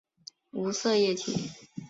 [0.49, 1.51] 无色液体。